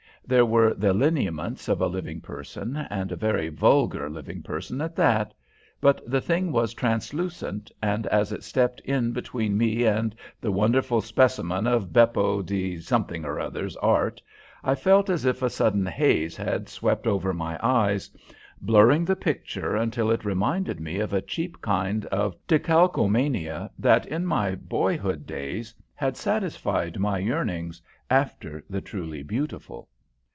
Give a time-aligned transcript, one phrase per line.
[0.23, 4.95] There were the lineaments of a living person, and a very vulgar living person at
[4.95, 5.33] that,
[5.81, 11.01] but the thing was translucent, and as it stepped in between me and the wonderful
[11.01, 14.21] specimen of Beppo di Somethingorother's art
[14.63, 18.09] I felt as if a sudden haze had swept over my eyes,
[18.61, 24.25] blurring the picture until it reminded me of a cheap kind of decalcomania that in
[24.27, 29.89] my boyhood days had satisfied my yearnings after the truly beautiful.